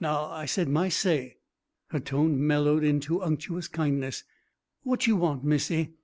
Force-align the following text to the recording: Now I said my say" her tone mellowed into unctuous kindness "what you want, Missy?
Now 0.00 0.24
I 0.30 0.46
said 0.46 0.70
my 0.70 0.88
say" 0.88 1.36
her 1.88 2.00
tone 2.00 2.46
mellowed 2.46 2.82
into 2.82 3.22
unctuous 3.22 3.68
kindness 3.68 4.24
"what 4.84 5.06
you 5.06 5.16
want, 5.16 5.44
Missy? 5.44 5.96